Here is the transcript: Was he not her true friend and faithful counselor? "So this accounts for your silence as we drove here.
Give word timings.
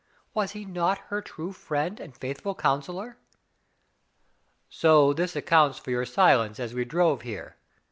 Was 0.33 0.53
he 0.53 0.65
not 0.65 0.97
her 1.13 1.21
true 1.21 1.51
friend 1.51 1.99
and 1.99 2.17
faithful 2.17 2.55
counselor? 2.55 3.19
"So 4.67 5.13
this 5.13 5.35
accounts 5.35 5.77
for 5.77 5.91
your 5.91 6.05
silence 6.05 6.59
as 6.59 6.73
we 6.73 6.85
drove 6.85 7.21
here. 7.21 7.57